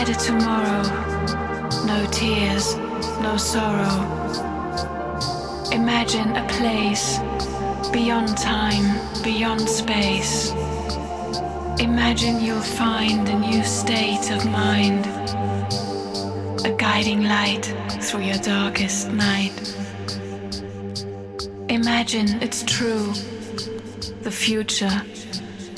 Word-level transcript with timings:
better 0.00 0.14
tomorrow. 0.14 0.82
No 1.84 2.06
tears, 2.10 2.74
no 3.20 3.36
sorrow. 3.36 4.00
Imagine 5.72 6.34
a 6.36 6.48
place 6.48 7.18
beyond 7.92 8.34
time, 8.38 8.86
beyond 9.22 9.60
space. 9.60 10.52
Imagine 11.80 12.40
you'll 12.40 12.62
find 12.62 13.28
a 13.28 13.38
new 13.38 13.62
state 13.62 14.30
of 14.30 14.42
mind, 14.46 15.04
a 16.64 16.74
guiding 16.78 17.24
light 17.24 17.66
through 18.00 18.22
your 18.22 18.38
darkest 18.38 19.10
night. 19.10 19.52
Imagine 21.68 22.40
it's 22.40 22.62
true, 22.62 23.12
the 24.22 24.30
future 24.30 25.02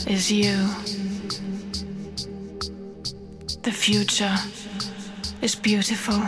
is 0.07 0.31
you. 0.31 0.82
The 3.63 3.71
future 3.71 4.35
is 5.41 5.55
beautiful. 5.55 6.19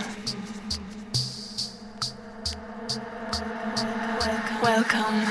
Welcome 4.62 5.26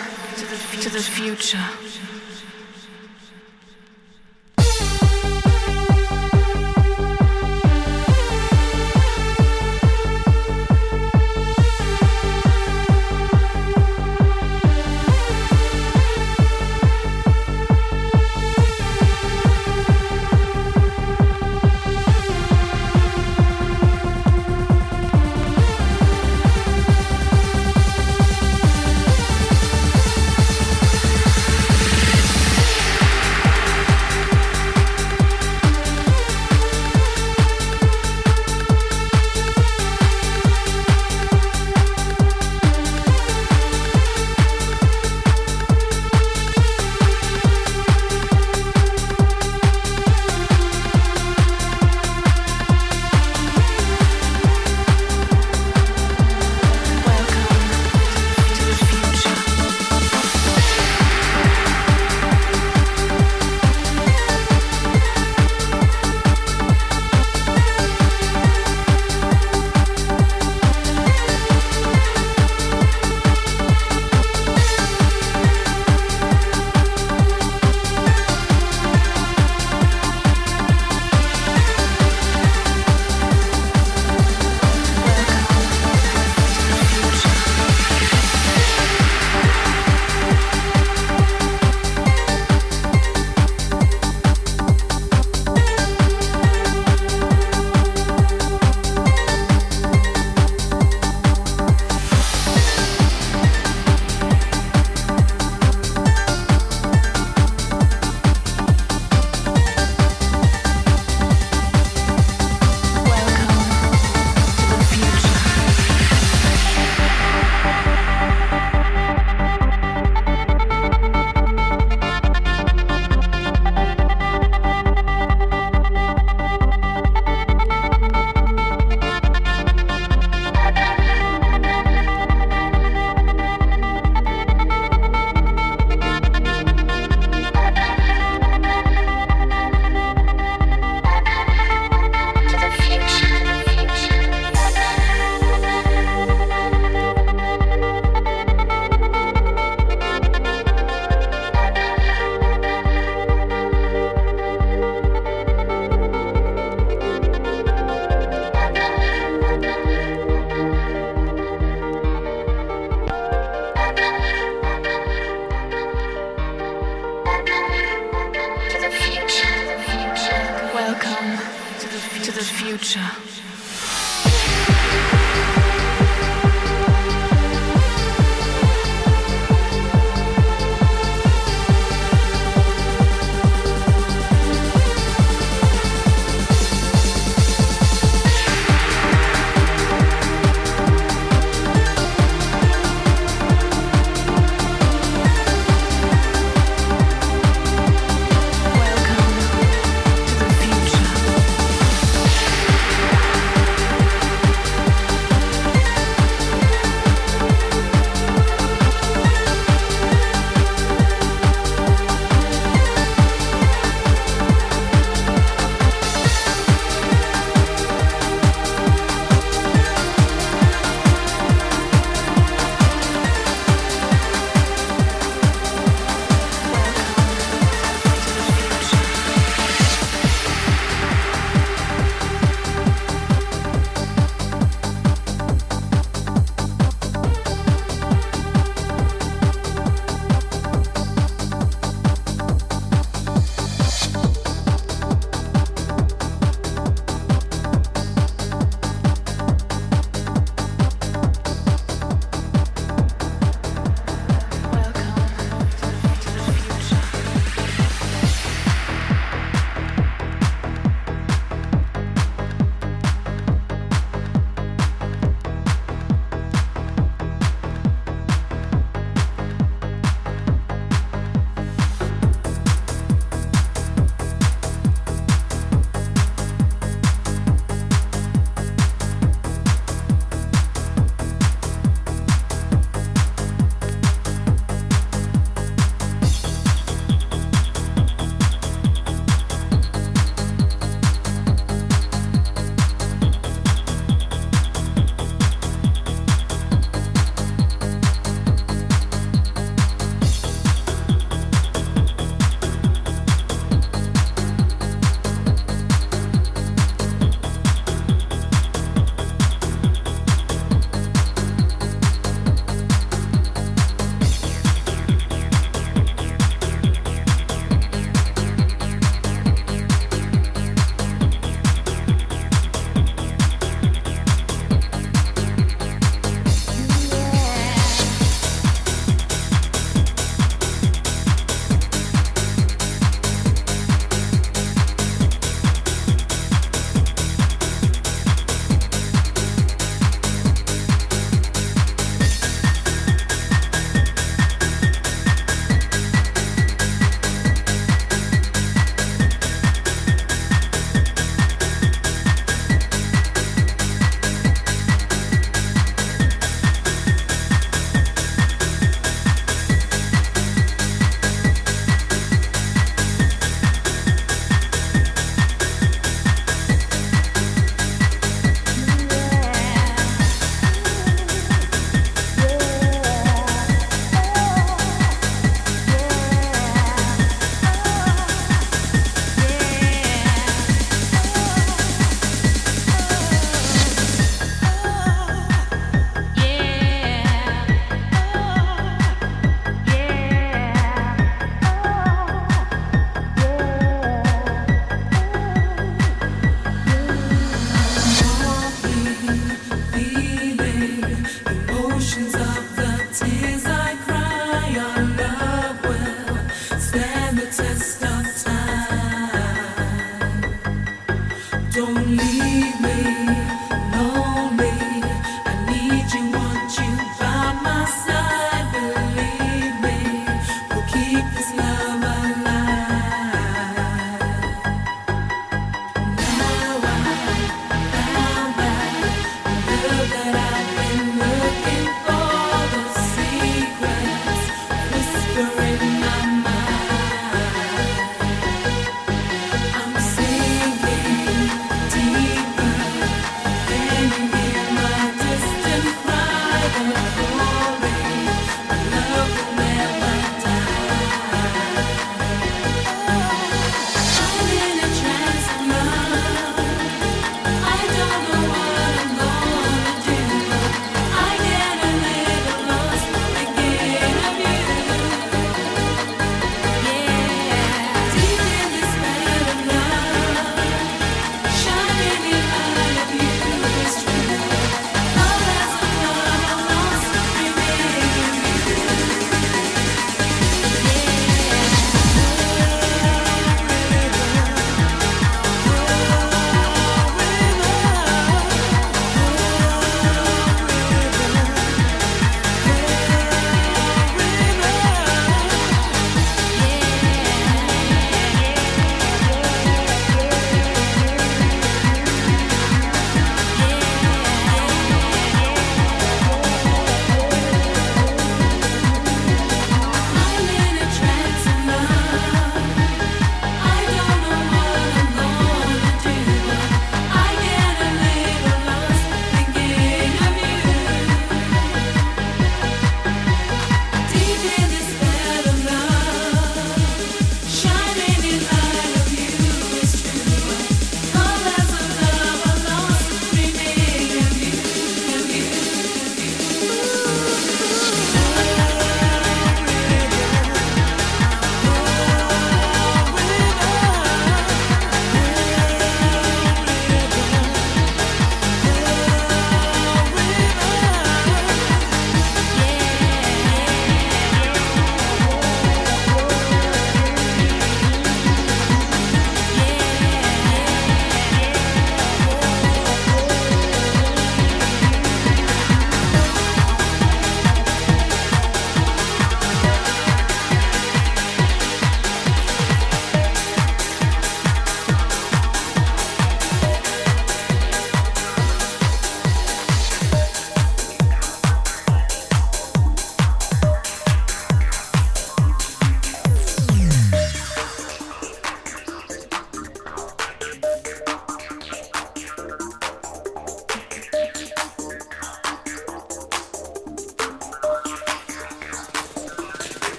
to 0.82 0.90
the 0.90 1.00
future. 1.00 1.64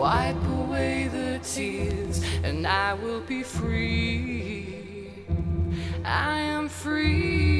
Wipe 0.00 0.48
away 0.60 1.08
the 1.08 1.38
tears, 1.42 2.24
and 2.42 2.66
I 2.66 2.94
will 2.94 3.20
be 3.20 3.42
free. 3.42 5.12
I 6.06 6.38
am 6.38 6.70
free. 6.70 7.59